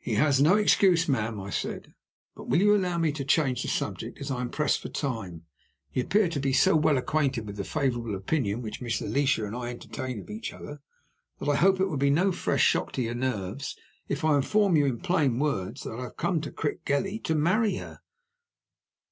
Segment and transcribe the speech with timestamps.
[0.00, 1.94] "He has no excuse, ma'am," I said.
[2.34, 5.44] "But will you allow me to change the subject, as I am pressed for time?
[5.92, 9.54] You appear to be so well acquainted with the favorable opinion which Miss Alicia and
[9.54, 10.80] I entertain of each other,
[11.38, 13.76] that I hope it will be no fresh shock to your nerves,
[14.08, 17.76] if I inform you, in plain words, that I have come to Crickgelly to marry
[17.76, 18.00] her."